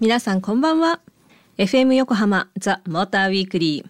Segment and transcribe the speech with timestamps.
[0.00, 1.00] 皆さんこんばんは。
[1.58, 3.86] FM 横浜ザ・モーターウィークリー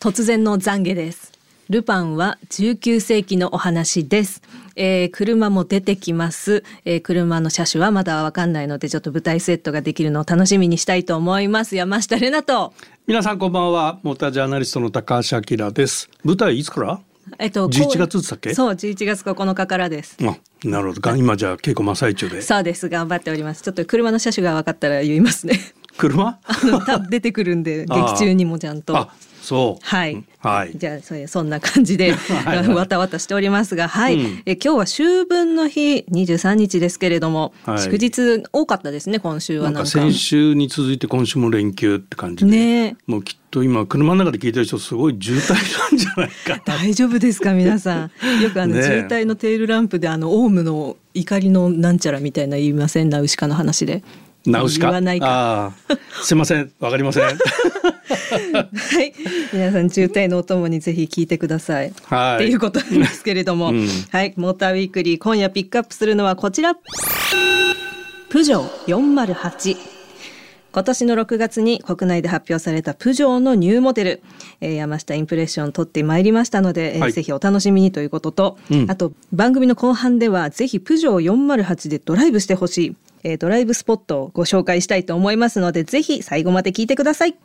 [0.00, 1.30] 突然の懺悔です。
[1.70, 4.42] ルパンは19世紀のお話です。
[4.74, 11.76] えー、車も出てきます、えー、車の車種はまだわかんないのでちょっと舞台セットができるのを楽しみにしたいと思います。
[11.76, 12.74] 山下玲奈と。
[13.06, 14.00] 皆さんこんばんは。
[14.02, 16.10] モータージャーナリストの高橋明です。
[16.24, 17.00] 舞台いつから？
[17.38, 18.54] えっと、11月だっけ？
[18.54, 20.16] そう11月9日からです。
[20.22, 21.16] あなるほど。
[21.16, 22.42] 今じゃあ稽古真っ最中で。
[22.42, 22.88] そうです。
[22.88, 23.62] 頑張っております。
[23.62, 25.58] ちょっと車の車種が分かったら言いますね。
[25.96, 26.38] 車？
[27.10, 29.08] 出てくるんで 劇中にもちゃんと
[29.48, 29.86] そう。
[29.86, 30.22] はい。
[30.40, 30.72] はい。
[30.76, 32.12] じゃあそそんな感じで
[32.68, 34.16] わたわたしておりますが、はい。
[34.16, 48.42] うん、え今日は秋分の日23日ですけれども、はい、祝日多かったですね今週はなんか先週に続いて今週も連休って感じで、ね、もうきっと今車の中で聞いてる人すごい渋滞なんじゃないか 大丈夫ですか皆さん。
[48.42, 53.08] よくあの、 ね、渋滞のテールランプであのオウムの怒りのなんちゃらみたいな言いません？
[53.08, 54.02] ナウシカの話で。
[54.50, 54.92] ナウシカ。
[56.22, 57.24] すみません、わかりません。
[57.24, 57.36] はい、
[59.52, 61.92] 皆さん渋滞のお供にぜひ聞いてください。
[62.04, 62.36] はい。
[62.36, 66.74] っていうことなんですけれども、うん、はい、モーターウィークリー今夜ピックアップするのはこちら。
[68.28, 69.98] プジョー408。
[70.70, 74.22] 今年の6月に国内で発表されたプジョーのニューモデル、
[74.60, 87.36] えー、山下インプレッション取ってまいりましたので、えーぜひお楽しみにということと、うん、あと番組の後半ではぜひプジョー408でドライブしてほしいえー、ドライブスポットをご紹介したいと思いますので、ぜひ最後まで聞いてください。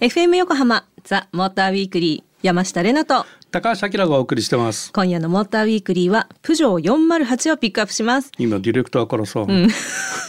[0.00, 4.90] FM 横浜ザ・モーターウィークリー山下れなと高橋明がお送りしてます。
[4.92, 8.32] 今夜のモーターウィークリーはプジョー408をピックアップします。
[8.38, 9.68] 今ディレクターからさ、うん、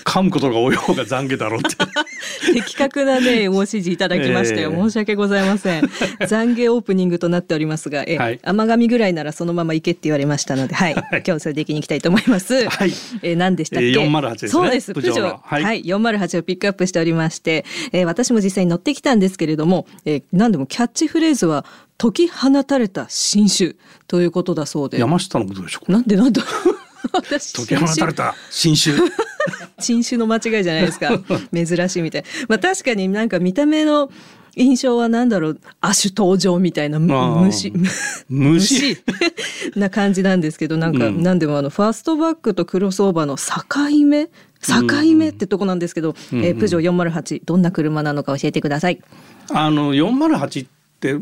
[0.03, 1.75] 噛むことが多い方が懺悔だろうって
[2.53, 5.83] 的確なね ご指示いただきましたよ、えー、申し訳ございません。
[6.21, 10.93] 懺悔オープニングとなっておりますがえ、はい、甘噛みぐらいならそのまま行けって言われましたのではい、
[11.25, 12.67] 今日それでいきに行きたいと思います。
[12.69, 12.93] はい。
[13.21, 14.49] えー、何でしたっけ、えー、408ですね。
[14.49, 14.93] そうです。
[14.93, 21.65] プジョーはい、はい、408をピックアップしておりまして、えー、私も実際に乗ってきたんですけれども、えー、何でもキャッチフレーズは
[21.97, 23.75] 解き放たれた新種
[24.07, 24.99] ということだそうで。
[24.99, 26.43] 山下のことでしょなんでなんだ
[27.13, 28.95] 私解き放たれた新種
[29.79, 31.19] 新種の間違いじゃないですか
[31.53, 32.23] 珍しいみたい。
[32.47, 34.09] まあ確かになんか見た目の
[34.55, 35.59] 印象は何だろう。
[35.81, 37.73] 亜種登場みたいな虫
[38.29, 38.97] 虫？
[39.75, 44.27] な感じなんですけどなんか、うん、何でもあのファーストバックとクロスオーバーの境目？
[44.61, 49.01] 境目ってとこなんですけど、うん、えー、プジョー408どんな車なのか教えてください。
[49.51, 50.67] あの408、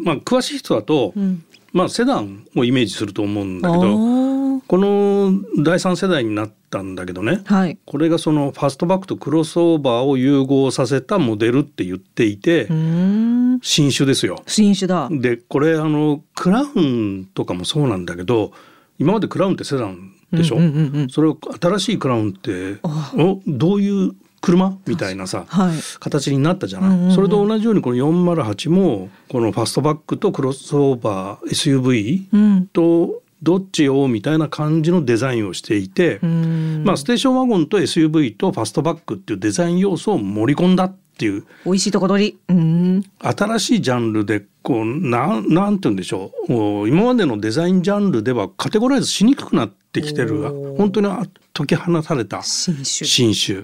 [0.03, 1.43] まあ、詳しい人だと、うん、
[1.73, 3.81] まあ、セダンをイメージすると思うんだけど
[4.71, 5.33] この
[5.65, 12.67] 第3世代になったんだけどね、はい、これがそのファストバックとクロスオーバーを融合させたモデルって言っていて
[13.61, 14.41] 新種ですよ。
[14.47, 15.09] 新種だ。
[15.11, 18.53] でこれあのクラウンとかもそうなんだけど
[18.97, 24.77] 今までクラウンってセダンでしょ、うんうんうんうん、それを新しいクラウンっておどういう車？
[24.87, 46.87] みたいなさ、はい、形になったじゃない、うんうん、それと同じようにこの408もこのファストバックとクロスオーバー SUV とどっちをみたいな感じのデザインをしていて、うん、まあステーションワゴンと SUV とファストバックっていうデザイン要素を盛り込んだっていう美味しいとこ取り、うん、新しいジャンルでこうななんて言うんでしょう。
[46.87, 51.07] 今までのデザインジャンルではカテゴライズしにくくなってきてる本当に
[51.53, 52.85] 解き放たれた新種。
[52.85, 53.61] 新種。
[53.61, 53.63] っ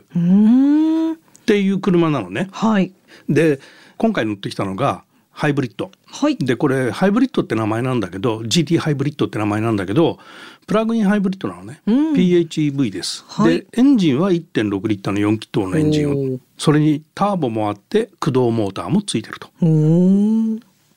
[1.46, 2.50] ていう車なのね。
[2.52, 2.92] はい、
[3.30, 3.60] で
[3.98, 5.04] 今回乗ってきたのが
[5.38, 5.92] ハイブリッド。
[6.08, 10.18] はい、でこれハイブリッドって名前なんだけど GT ハイブリッドって名前なんだけど
[10.66, 13.24] プラグインハイブリッドなのね、うん、PHEV です。
[13.28, 19.50] はい、でエンジンは1.6リッターの4気筒のエンジンをそれにターボもあって駆動モーターもついてると。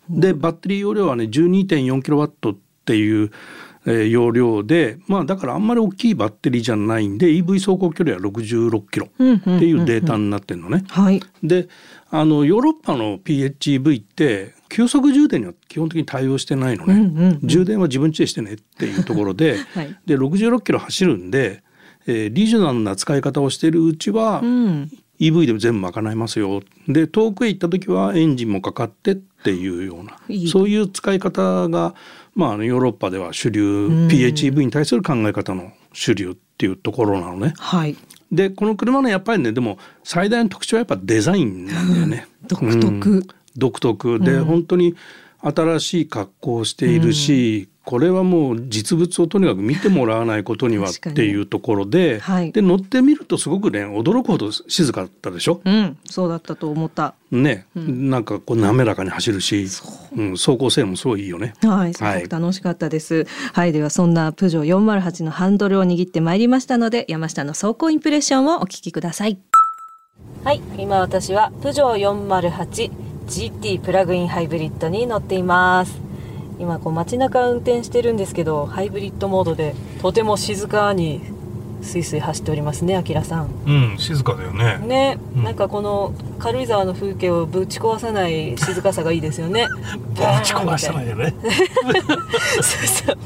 [0.09, 3.31] でバッテリー容量はね12.4キロワットっていう
[3.87, 9.23] えー、容量で、まあ、だからあんまり大きいバッテリーじゃないんで EV 走行距離は66キロって
[9.65, 10.85] いうデータになってるのね。
[11.43, 11.69] で
[12.11, 21.63] あのヨーロッパの PHEV って急速充電には基本的に対応してないのね、うんうんうん、充電は自分家でしてねっていうところで, はい、で66キロ走るんで、
[22.07, 24.91] えー、リージョナルな使い方をしているうちは、うん、
[25.21, 26.63] EV でも全部賄いますよ。
[26.89, 30.19] で遠くへ行った時はエンジンもかかってっていうような
[30.49, 31.95] そういう使い方が
[32.35, 37.55] まあ、ヨーロッパでは主流 PHEV に対する考え方の主流っていうところなのね。
[37.59, 37.97] はい、
[38.31, 42.27] でこの車のやっぱりねでも最大の特徴はやっぱデザインなんだよね。
[42.47, 44.21] 独特、うん、独特。
[44.21, 44.95] で、うん、本当に
[45.43, 55.61] 新しい格好をしているし、これはもう実物をとにかく見てもらわないことにはっていうところで、はい、で乗ってみるとすごくね驚くほど静かだったでしょ？
[55.65, 57.15] うん、そうだったと思った。
[57.31, 59.67] ね、うん、なんかこう滑らかに走るし、
[60.17, 61.55] うん、走行性もすごいいいよね。
[61.63, 63.27] はい、すごく楽しかったです。
[63.55, 69.39] はい、ではそんなプジョー408のハンドルを握ってまいりましたので、山下の走行インプレッションをお聞きください。
[70.45, 72.91] はい、今私はプジョー
[73.27, 76.10] 408GT プラグインハイブリッドに乗っています。
[76.61, 81.23] 今こう街中運転してるんですけどハイブリッドモードでとても静かに
[81.83, 83.49] スイスイ走っておりますねあきらさん。
[83.67, 84.79] うん静かだよね。
[84.79, 89.67] ね、うん、なんかこの軽井沢の風景をぶち壊さない静かさがいいですよね。
[90.15, 91.35] ぶち壊さないよね。
[92.61, 93.19] そうそう。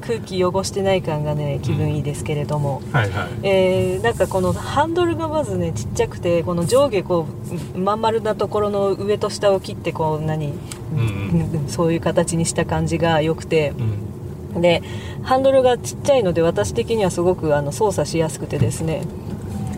[0.00, 3.28] 空気汚してない感がね気分いいですけれども、うん、はいはい。
[3.42, 7.26] えー、なんかこのハンドルがまずねちっちゃくてこの上下こ
[7.74, 10.52] うまん丸なところの上と下を切ってこう何、
[10.94, 14.11] うんうん、そういう形にした感じが良くて、うん
[14.60, 14.82] で
[15.22, 19.02] ハンドルがちっちゃいので私的にはすごくあの操作しやすくてですね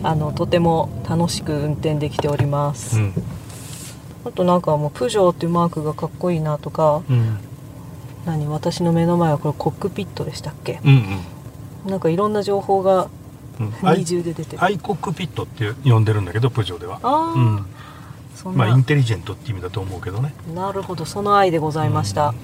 [0.03, 3.13] あのとても楽しく運転できております、うん、
[4.25, 7.39] あとなんかもうプジョーっていうマークがかっこいいなとか、うん、
[8.25, 11.21] 何私の目の前はこれコックピットでしたっけ、うん
[11.85, 13.09] うん、なんかいろんな情報が
[13.81, 16.99] 二重で出てる、アイコックピットって呼んでるんだけどプジョーでは。
[17.01, 20.33] ああ、うん、まあインテリジェントって意味だと思うけどね。
[20.53, 21.05] なるほど。
[21.05, 22.35] その愛でございました、うん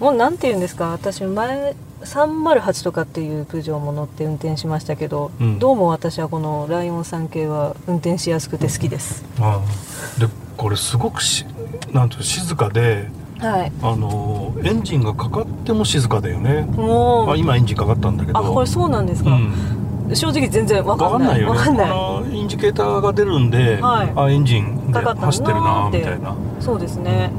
[0.00, 0.92] もうなんて言うんですか？
[0.92, 9.60] 私前308とかっていうプジョーも乗って運転しましたけど、うん、どうも私はこのライオン3系は運転しやすくて好きです、あ
[10.18, 10.26] で
[10.56, 11.44] これすごくし
[11.92, 13.08] なんて静かで
[13.40, 16.60] はい、あのエンジンがかかっても静かだよね。
[16.60, 18.38] もう、あ、今エンジンかかったんだけど。
[18.38, 21.42] あこれそうなんですか、うん、正直全然分かんない。
[21.42, 22.36] 分かんないよね。
[22.36, 26.36] インジケーターが出るんで、はい、あエンジンで走ってるなみたいな。
[26.60, 27.30] そうですね、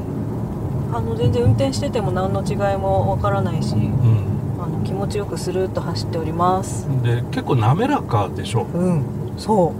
[0.92, 6.86] あの全然運転してても何の違いもわからないし、うん、あの気持ちよくスルーッと走っております。
[7.02, 8.64] で結構滑らかでしょ？
[8.64, 9.04] うん
[9.38, 9.72] そ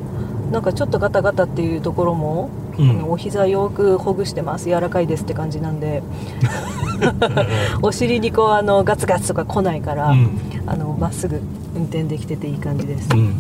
[0.49, 0.53] う。
[0.53, 4.67] なんかちょっとガタガタっていうところも、うん、お膝よくほぐしてます。
[4.67, 6.03] 柔らかいですって感じなんで。
[7.82, 11.41] お尻にこうあのガツガツとか来ないから、うん、あのまっすぐ
[11.75, 13.35] 運転できてていい感じです、うん、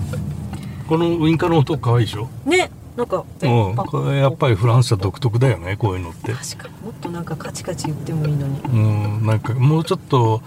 [0.88, 2.28] このウインカーの音可愛いでしょ？
[2.44, 6.32] ねなんか、うん、これやっぱりフランスは独特だよねこういうのって。
[6.32, 6.74] 確かに。
[6.84, 8.60] もっとなんかカチカチ言ってもいいのに。
[8.60, 8.76] う
[9.22, 9.26] ん。
[9.26, 10.42] なんかもうちょっと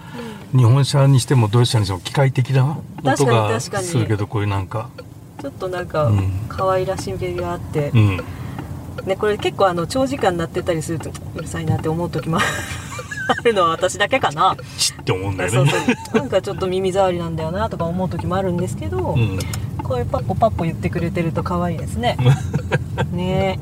[0.56, 4.90] 日本車にしてもドイツ車にしても機械的な音がするけどこういうなんか。
[5.40, 6.10] ちょっとなんか
[6.48, 8.16] 可愛らしげがあって、うん、
[9.04, 12.46] ねこれ結構あの長時間鳴ってたりするとうるさいなって思う時もある
[13.52, 14.56] のは私だけかな。
[14.78, 15.70] ちって思うんだよね。
[15.70, 16.18] そうそう。
[16.18, 19.38] なんかちょっと耳障りなんだよなとか思う時もあるんですけど、うん。
[19.82, 22.16] こういうパッポパッポ言ってくれてると可愛いですね。
[23.12, 23.58] ね。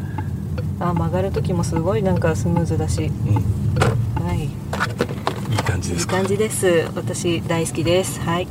[0.81, 4.45] あ曲がる時もすごいなんかスムーズだし、うん、はい。
[4.45, 4.47] い
[5.55, 6.89] い感じですいい感じです。
[6.95, 8.21] 私大好きです。
[8.21, 8.49] はい。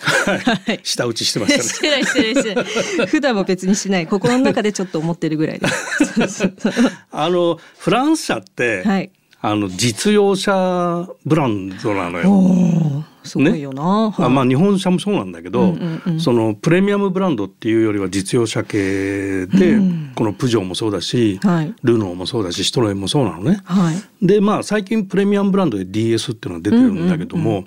[0.00, 1.64] はい、 下打ちしてましたね。
[1.64, 3.06] してないしてないし。
[3.06, 4.06] 普段も別にしない。
[4.06, 5.66] 心の中でちょっと思ってるぐらいで
[7.12, 9.10] あのフランス車って、はい、
[9.42, 13.04] あの実用車ブランドなのよ。
[13.22, 23.60] すごいよな、ね、はい、まあ日本車もそうなんだけど、うんうんうん、そのプレミアムブランドっていうよりは実用車系で、うん、このプジョーもそうだし、はい、ルノーもそうだしシトロエンもそうなのね。
[23.64, 27.66] はい、でまあ最近プレミアムブランドで DS っていうのが出てるんだけども、うんうんうん、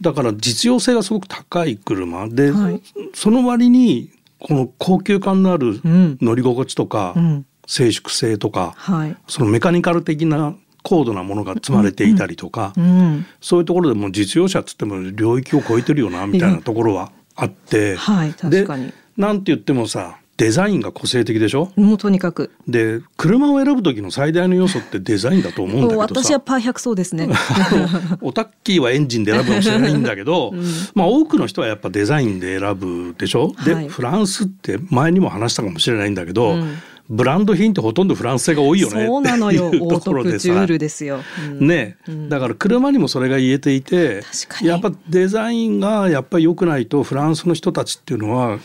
[0.00, 2.82] だから実用性がすごく高い車で、はい、
[3.12, 10.54] その割にこの高級感のある乗り心地とか、うん、静粛性とか、はい、そのメカニカル的な
[10.86, 18.92] 高度なものが積まれていたりとか、うんうん、そういうところでも実用車っつっても領域を超えてるよなみたいなところはあって、はい、確かに。
[19.16, 21.72] なんて言ってもさデザインが個性的でしょ？
[21.74, 22.52] もうとにかく。
[22.68, 27.28] で車を選ぶ時の最大の要素ってデザインだと思うんだけど私はパー100そうですね。
[28.22, 30.64] オタッキーはエンジンで選ぶかもしれないんだけど、うん、
[30.94, 36.76] まあ多くの人はやっぱデザインで選ぶでしょ、はい、でフランスって前にも話したかもしれないんだけど、うん
[37.08, 39.06] ブランド品ってほとんどフランス製が多いよね。
[39.06, 39.66] そうなのよ。
[39.70, 41.20] オートクチュールですよ、
[41.58, 44.22] うん、ね、うん、だから車にもそれが言えていて
[44.62, 48.58] やっぱデザインがやっぱり良くないとフランスの人たちっていうのは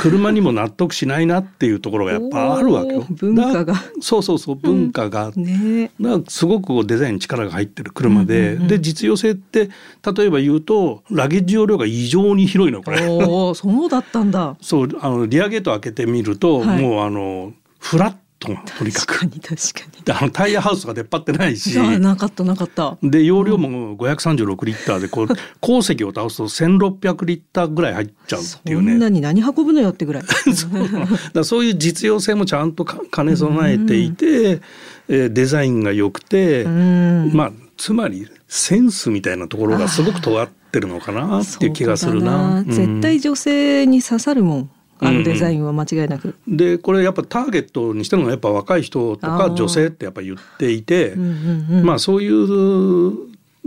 [0.00, 3.06] 車にも納得しないなっていうところがやっぱあるわけよ。
[3.10, 3.74] 文化が。
[4.00, 5.44] そうそうそう文化が、うん。
[5.44, 9.70] ね、だすごくデザインに力が入ってる車で、うんうんうん、で実用性って
[10.16, 13.06] 例えば言うとラゲッジ容量が異常に広いのこれ。
[13.06, 14.56] おそうだったんだ。
[14.60, 17.52] そうあのリアゲート開けてみると、はい、もうあの
[17.90, 19.06] フラットがとにかく。
[19.06, 19.40] 確かに。
[19.40, 21.78] 確かにあのタイヤハウスが出っ張ってないし。
[21.78, 22.98] なかったなかった。
[23.02, 25.28] で容量も536リッターでこう
[25.60, 28.92] 鉱石を倒すと1600リッターぐらい入っちゃうっていうね。
[28.92, 30.24] そんなに何運ぶのよってぐらい。
[30.52, 30.70] そう。
[31.32, 34.60] だそういう実用性もちゃんと兼ね備えていて、
[35.08, 42.64] えデザインが良くてまあつまりセンスみたいなところがすごく尖ってるのかなっていう気がするな。
[42.66, 44.70] 絶対女性に刺さるもん。
[44.98, 46.34] あのデザインは間違いなく。
[46.48, 53.12] うん、でこれやっぱターゲットにしてるのはやっぱ若い人とか女性ってやっぱ言っていて、まあそういう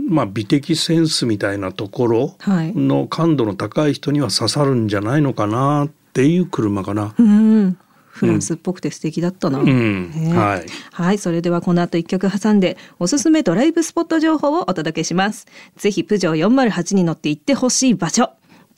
[0.08, 7.14] まあ美的センスみたいなところの感度の高い人には刺さるんじゃないのかなっていう車かな。
[7.18, 7.78] うん
[8.20, 10.10] フランスっぽくて素敵だったな、うん。
[10.34, 15.46] はい、はい、それではこの後一曲挟んでおすすめドライブスポット情報をお届けします。
[15.76, 18.30] ぜひプジョー408に乗って行ってほしい場所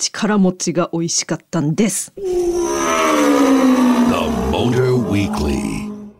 [0.02, 2.12] 力持ちが美味しかったんです。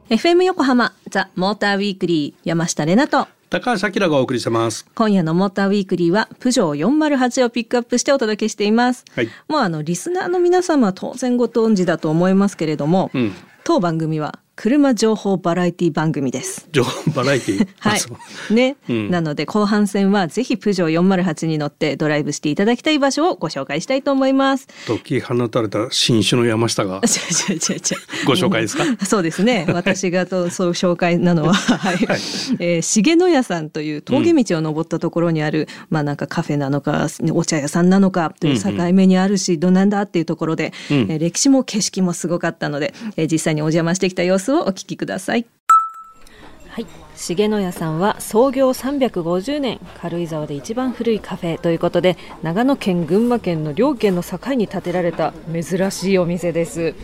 [0.09, 3.27] FM 横浜ザ・モーターウィークリー山下れなと。
[3.51, 4.87] 高橋明がお送りしてます。
[4.95, 13.33] 今夜のモーターウィークリーはプジョー408をピックアップしてお届けしています、はい、もうあのリスナーの皆様は当然ご存知だと思いますけれども、うん、
[13.65, 16.69] 当番組は車情報バラエティ番組です。
[16.71, 17.69] 情報バラエティ？
[17.81, 18.55] はい。
[18.55, 24.69] ね、うん、なので後半戦はぜひプジョー408に乗ってドライブしていただきたい場所をご紹介したいと思います。
[24.87, 27.01] 時放たれた新種の山下が。
[28.25, 28.85] ご紹介ですか？
[29.05, 29.67] そうですね。
[29.69, 32.21] 私がとそう紹介なのははい、はい、
[32.61, 45.47] えー、重野屋さんという峠道を登ったところにある、うん、まあなんかカフェなのかお茶屋さんなのかという境目にあるし、うんうん、どなんだっていうところで、うん、えー、歴史も景色もすごかったので、えー、実際にお邪魔してきた様子をお聞きください。
[46.73, 56.95] はい、重野屋さんは創業350年軽井沢で一番古いカフェということで長野県群馬県の両県の境に建てられた珍しいお店です、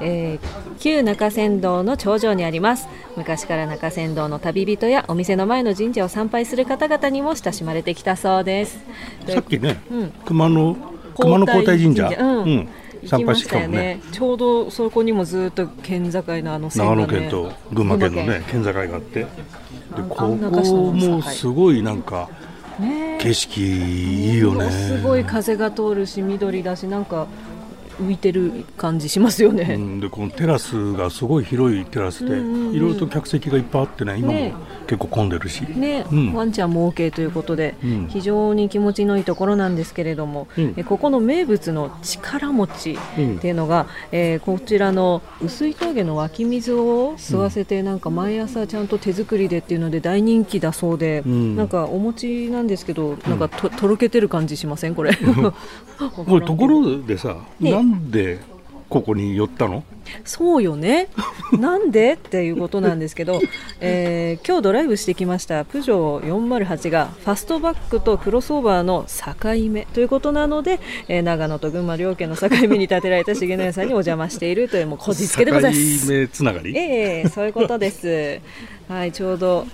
[0.00, 2.88] えー、旧中山道の頂上にあります。
[3.16, 8.80] 昔から中山道の旅人やお店の前の神社を参拝する方々にも親しまれてきたそうです。
[9.28, 10.76] さっきね、うん、熊野
[11.16, 12.68] 熊野皇大神社、うん、うん
[13.06, 18.64] 参拝したよね、ちょうどそこにもずっと県境のあの、ね、長野県と群馬県のね県。
[18.64, 19.20] 境があって。
[19.20, 19.26] で
[20.08, 22.28] ここもすごいなんか
[23.20, 24.70] 景色いいよね。
[24.70, 27.26] すごい風が通るし緑だしなんか
[28.00, 34.52] 浮いてる感じしますよね、うん、でこのテラスがすごい広いテラスで、いろいろと客席がいっぱいあってね今も
[34.86, 42.98] 結構混んでるし、ね、うん、ワンちゃんも OK ということで、うん、非常に気持ちのいいところなんですけれども、うん、えここの名物の力持ちっ
[43.40, 43.82] ていうのが、
[44.12, 54.94] うん、えー、こちらの薄い峠の湧き水を吸わせて、なんか毎朝ちゃんと手作りでっていうので大人気だそうで、なんかお餅なんですけどなんかと,、とろけてる感じしません？
[54.94, 55.12] これ。
[56.26, 58.38] これところでさ、ね、なんで
[58.88, 59.82] ここに寄ったの？
[60.24, 61.08] そうよね。
[61.58, 63.40] なんでっていうことなんですけど、
[63.80, 65.64] えー、今日ドライブしてきました。
[65.64, 76.06] プジョー408がファストバックとクロスオーバーの境目ということなので、えー、長野と群馬両県の境目に建てられた重野屋さんにお邪魔しているというもうこじつけでございます。
[76.06, 76.76] 境目つながり？
[76.76, 78.40] ええー、そういうことです。
[78.86, 79.66] はいちょうど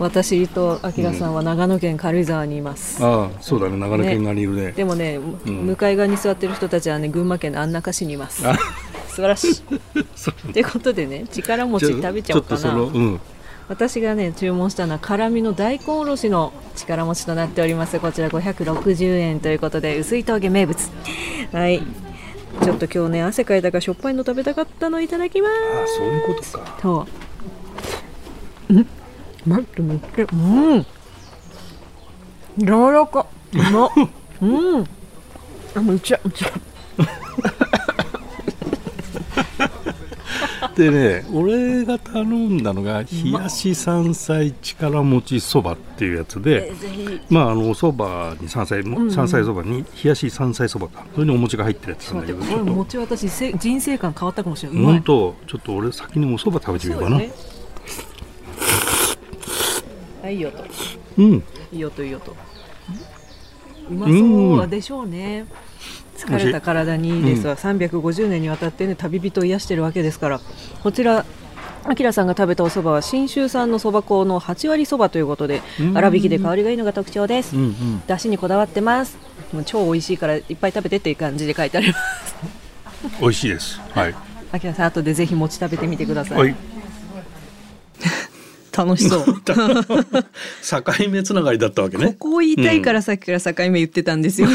[0.00, 3.76] 私とあきらさんは長野県軽井沢にいます、うん、ああそうだね。
[3.76, 8.42] 長野県側にいるね、ね、でもね、うん、向かい側に座ってる人たちはね群馬県の安中市にいます。
[8.42, 9.60] 素晴らしい。
[10.52, 13.20] ということでね力餅食べちゃおうかな、うん、
[13.68, 18.00] 私がね注文したのは辛みの大根おろしの力餅となっております。
[18.00, 20.90] こちら560円ということで薄い峠名物。
[21.52, 21.82] はい。
[22.62, 25.52] ちょっと今日ね汗かいたからしょっぱいの食べたかったのいただきます。
[25.84, 26.78] あそういうことか。
[26.80, 27.06] そ
[28.70, 28.74] う。
[28.74, 28.86] うん？
[29.46, 30.36] 待ってめっちゃう
[30.78, 30.86] ん。
[32.58, 33.26] 柔らか。
[33.52, 33.90] うま
[34.42, 34.84] うん。
[35.74, 36.48] あめっちゃめっちゃ
[40.76, 46.72] でね俺が頼んだのが冷やし山菜力餅そばっていうやつで、
[47.28, 51.04] まああのおそばに山菜山菜そばに冷やし山菜そばか。
[51.14, 53.28] それにお餅が入ってるやつなんだけど餅私
[53.58, 54.84] 人生観変わったかもしれない。
[54.84, 57.30] 本当ちょっと俺先におそば食べてみようかな、ね、
[60.22, 60.64] はいいい音。
[61.18, 61.44] うん。
[61.72, 62.36] いい音いい音。
[63.90, 65.46] うまそうでしょうね、
[66.16, 70.40] 疲れた体にいいですわ、うん、350年にわたってね旅人を癒してるわけですから。
[70.82, 71.24] こちら
[71.82, 79.18] あきらさんが食べたお蕎麦は信州産のそば粉の8割そばということで粗挽きで香りがいいのが特徴です、うんうん、だしにこだわってます。
[79.52, 82.36] もう超美味しいからいっぱい食べてっていう感じで書いてあります。
[83.20, 83.80] 美味しいです。
[83.92, 84.14] はい。
[84.52, 86.54] あきらさん後でぜひ餅食べてみてください
[88.84, 89.24] 楽しそう。
[89.44, 92.06] 境目つながりだったわけね。
[92.06, 94.48] ここを言いたいからさっきから境目言ってたんですよ、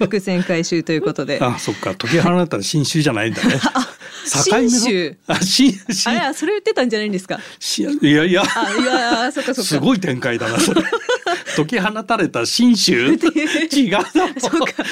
[0.00, 1.38] 伏線回収ということで。
[1.40, 1.94] あそっか。
[1.94, 3.58] 解き放ったら新種じゃないんだね。
[4.26, 5.72] 新種あ新
[6.04, 7.40] 種あそれ言ってたんじゃないんですか？
[8.02, 8.42] いやいや。
[8.42, 9.68] あいやそっかそっか。
[9.68, 10.82] すごい展開だなそれ
[11.64, 13.98] 解き放たれた新種 違う。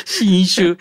[0.05, 0.77] 新種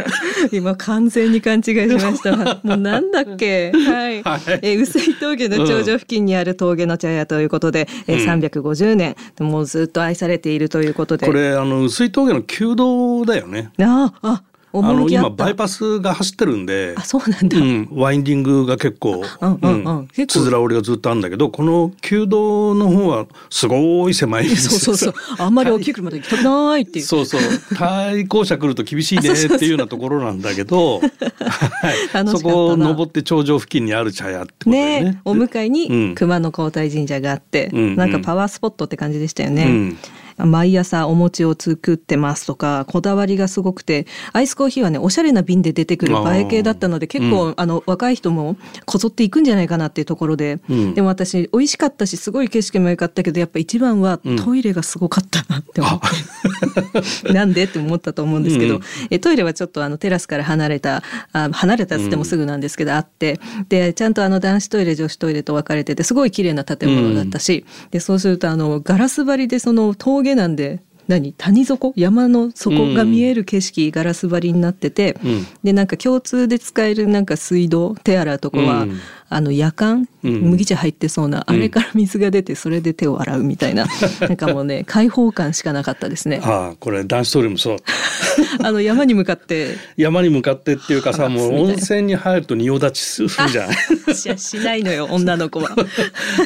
[0.52, 2.36] 今完全に勘違いしました。
[2.64, 3.72] もうなんだっけ？
[3.72, 9.16] はい、はい、え薄い峠の頂上付近にある峠の茶屋ということで、うん、え350年。
[9.40, 11.26] もうずっと愛されているということで。
[11.26, 13.72] これあの薄い峠の旧道だよね。
[13.80, 14.42] ああ
[14.84, 25.14] あの今バイパスが走ってるんであそうなんだ、うん、ワインディングが結構つづら折りがずっとあるんだけどこの旧道の方はすごい狭い そうそうそう。
[25.38, 27.42] あんまり大きい車で行きたくないっていう、そうそう。
[27.76, 35.02] 対向車来ると厳しいね っていうようなところなんだけどはい、 そこを登って頂上付近にある茶屋ってことね。
[35.02, 39.64] ねお向かいに熊野皇大神社があって、うん、なんかパワースポットって感じでしたよね。
[39.64, 39.98] うん
[40.38, 57.32] 毎朝お餅を作ってますとかこだわりがすごくてアイスコーヒーはねおしゃれな瓶で出てくる映え系だったので結構、うん、あの若い人もこぞっていくんじゃないかなっていうところで、うん、でも私美味しかったしすごい景色も良かったけどやっぱ一番はトイレがすごかったなって思って、う。
[57.32, 63.40] ん、 なんでって思ったと思うんですけど、えトイレはちょっとあのテラスから離れたあ離れたっつってもすぐなんですけど、あって。
[63.70, 71.34] でちゃんとあの男子トイレ女子トイレと分かれててすごい綺麗な建物だったし、でそうするとあのガラス張りでその峠なんで何？
[71.34, 71.94] 谷底？
[71.96, 83.88] 山の底が見える景色、うん、ガラス張りになってて、うん、でなんか共通で使えるなんか水道手洗うとこは、うん、あの夜間、麦茶入ってそうな、あれから水が出てそれで手を洗うみたいな、
[84.22, 86.42] なんかもうね開放感しかなかったですね。
[86.44, 87.78] ああこれ男子トイレもそう。
[88.62, 94.38] あの山に向かって山に向かってっていうかさ もう温泉に入ると仁王立ちするじゃない。
[94.38, 95.76] しないのよ女の子は。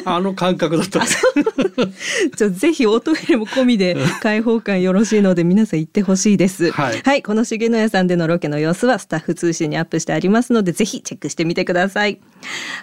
[0.04, 1.00] あの感覚だった。
[2.36, 6.70] じゃぜひおトイレも込みで開放感よろしいので皆さん行ってほしいです。
[6.70, 12.20] はい、はい、この重野屋さんでのロケの様子はスタッフ通信にアップしてありますのでぜひチェックしてみてください。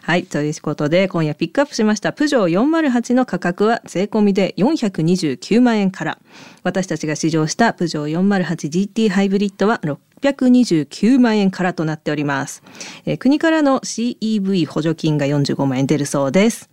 [0.04, 2.14] はい、ということで今夜ピックアップしました。
[2.14, 6.20] プジョー408の価格は税込みで429万円から。
[6.64, 9.80] 私たちが試乗したプジョー 408GT ハイブリッドは
[10.22, 12.64] 629万円からとなっております、
[13.06, 16.70] えー、国からの CEV 補助金が45万円出るそうです。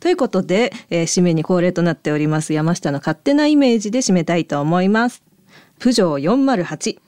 [0.00, 5.22] ということで、えー、締めに恒例となっております山下の勝手なイメージで締めたいと思います。
[5.78, 6.98] プジョー408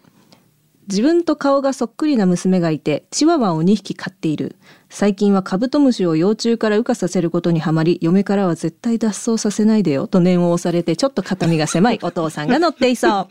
[0.89, 4.57] 自分と顔がそっくりな娘がいてチワワを2匹飼っている。
[4.89, 13.29] 最近はカブトムシを幼虫から羽化させることにはまり嫁からは絶対脱走させないでよと念を押されてちょっと肩身が狭いお父さんが乗っていそう。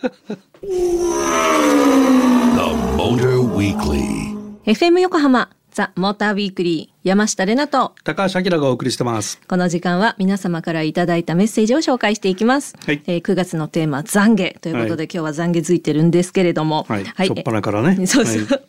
[4.65, 9.39] FM 横浜ザ・モーターウィークリー山下れなと高橋明がお送りしてます。
[9.48, 13.04] この時間は皆様からいただいたメッセージを紹介していきます、はい。
[13.06, 16.88] えー、9月のテーマ懺悔ということで、はい、今日は懺悔づいてるんですけれども。
[16.89, 18.04] はい、はい、っぱなからね。
[18.08, 18.60] そうそう、はい、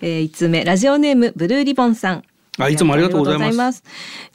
[0.00, 2.24] えー、5つ目ラジオネームブルーリボンさん。
[2.58, 3.84] あいつもありがとうございます。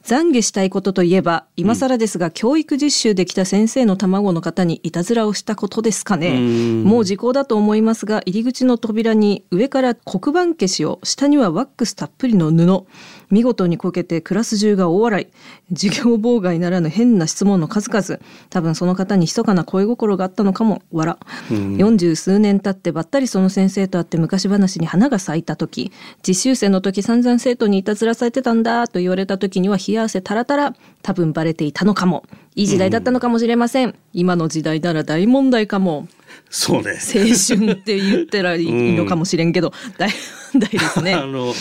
[0.08, 6.40] 懺悔したいことといえば、今更ですが、うん、教育実習で来た先生の卵の方にいたずらをしたことですかね。
[6.40, 12.86] もう時効だと思いますが、入り口の扉に上から黒板消しを、下にはワックスたっぷりの布。
[13.30, 15.28] 見事にこけてクラス中が大笑い。
[15.76, 18.22] 授業妨害ならぬ変な質問の数々。
[18.50, 21.18] 多分その方に密かな恋心があったのかも笑
[21.50, 25.92] 四十数年経ってばったりその先生と会って昔話に花が咲いた時。
[26.26, 32.24] 実習生の時散々生徒にいたずらされてたんだと言われた時には冷や汗たらたら多分バレていたのかも
[32.56, 36.08] いい時代だったのかもしれません、今の時代なら大問題かも
[36.50, 40.10] そうね青春って言ったらいいのかもしれんけど、大
[40.54, 41.54] 問題ですね あの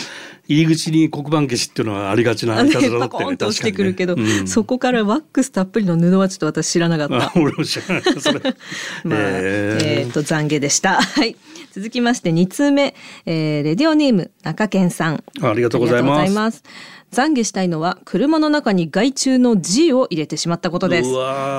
[0.47, 3.37] 入り口に黒板消しっていうのはありがちないたずらだってね。
[3.37, 7.33] としてくるけど、ねうん、そこからワックスたっぷりの布はちょっと私知らなかった。
[7.39, 8.03] 俺も知らない。
[8.19, 8.39] それ。
[9.03, 11.01] まあ、えー、えー、と懺悔でした。
[11.01, 11.35] はい。
[11.77, 12.95] 続きまして2通目、
[13.27, 15.23] えー、レディオネーム中堅さん。
[15.43, 16.63] ありがとうございます。
[17.11, 21.09] 懺悔したいのは車の中に害虫の G を入れてしまったことです。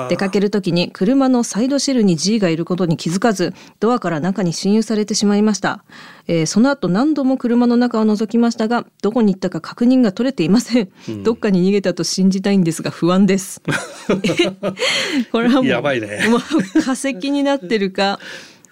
[0.09, 5.83] 出かける時に車のサイドシェルに G がいることに気づかずドアから中に侵入されてしまいました、
[6.27, 13.61] えー、その後何度も車の中を覗きましたがどこに行ったか確認が取れていません、うん、どっかに逃げたと信じたいんですが不安です。
[15.31, 16.27] これはもうやばいね。
[16.29, 18.19] もう化石になってるか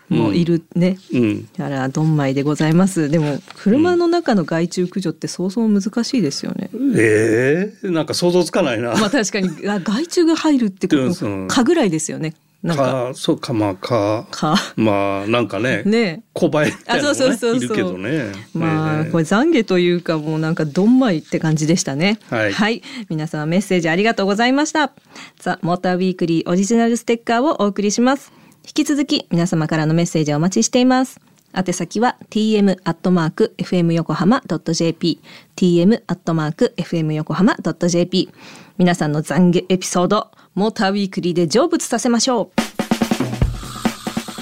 [0.09, 3.09] もいるね、うん、あらどんまいでございます。
[3.09, 8.93] でも車の中の害虫駆除って相当難しいですよね、うん、えー、なんか想像つかないな。
[8.93, 12.35] まあ確かにあ害虫が入るってことかぐらいですよね。
[12.63, 13.11] なんか。
[13.13, 16.23] そうかまあかかまあなんかねね。
[16.33, 24.91] 小林みたいなの、ね、あそうそうそうそう、ね、まあ、これ懺悔というかもうなんかどんまいって感じでしたね、はい、はい、皆さんメッセージありがとうございました。
[25.39, 28.31] ザ・モーターウィークリーオリジナルステッカーをお送りします
[28.67, 31.21] 引き続き皆様からのメッセージをお待ちしています。
[31.55, 35.21] 宛先は tm.fm 横浜 .jp
[35.55, 38.29] tm.fm 横浜 .jp
[38.77, 42.51] 皆さんの懺悔エピソードモーターウィークリーで成仏させましょ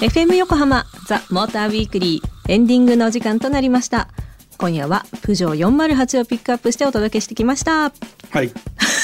[0.00, 4.08] FM 横浜ザ・モーターウィークリーエンディングのお時間となりました。
[4.58, 7.92] 今夜はプジョー408をピックアップしてお届けしてきました。
[8.30, 8.50] はい。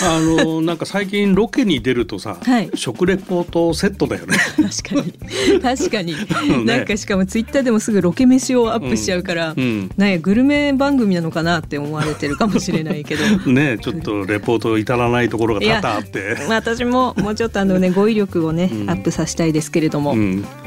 [0.04, 4.36] あのなんか最近ロケに出るとさ、はい、食レポートセットだよね。
[4.56, 5.60] 確かに。
[5.60, 13.22] 確かに、ね、なんかしかもツイッターでもすぐロケ飯をアップしちゃうから、うんうん、なんやグルメ番組なのかなって思われてるかもしれないけど。
[13.50, 16.36] ねちょっとレポート至らないところが多々あって。
[16.48, 20.14] 私ももうちょっとあのね語彙力をね、うん、アップさせたいですけれども、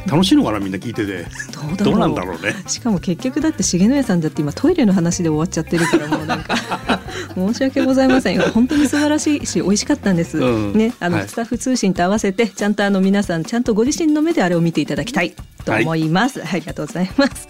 [0.07, 1.25] 楽しいのかなみんな聞いてて。
[1.83, 2.55] どうなんだろうね。
[2.67, 6.55] しかも結局だって重野家さんだって今トイレの話で終わっちゃってるからもうなんか
[7.35, 8.39] 申し訳ございません。
[8.51, 15.31] 本当に素晴らしいし美味しかったんです、うん、ねあの、はい、スタッフ通信と合わせてちゃんとあの皆さんちゃんとご自身の目であれを見ていただきたい
[15.65, 17.47] と思います、はい、ありがとうございます。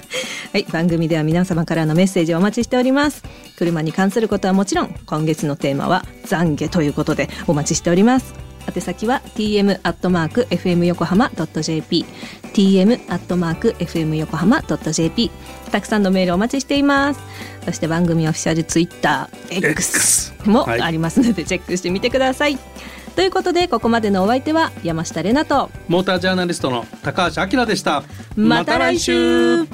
[0.51, 3.23] はい番組では皆様からのメッセージをお待ちしております。
[3.57, 12.05] 車に関することはもちろん今月のテーマは懺悔ということでお待ちしております宛先は tm アットマーク fm 横浜ドット jp
[12.53, 15.31] tm アットマーク fm 横浜ドット jp
[15.71, 17.19] たくさんのメールお待ちしています。
[17.65, 22.61] そして番組オフィシャルツイッター X もありますのでチェックしてみてください、はい、
[23.15, 28.03] ということでここまでのお相手は山下れなとモータージャーナリストの高橋明でした。
[28.35, 29.65] また来週